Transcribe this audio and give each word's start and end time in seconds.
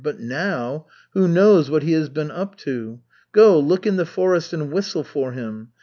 But 0.03 0.19
now 0.19 0.87
who 1.13 1.27
knows 1.27 1.69
what 1.69 1.83
he 1.83 1.91
has 1.91 2.09
been 2.09 2.31
up 2.31 2.55
to? 2.65 3.01
Go, 3.33 3.59
look 3.59 3.85
in 3.85 3.97
the 3.97 4.05
forest 4.07 4.51
and 4.51 4.71
whistle 4.71 5.03
for 5.03 5.33
him. 5.33 5.69